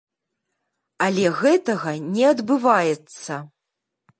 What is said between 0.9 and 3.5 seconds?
Але гэтага не адбываецца.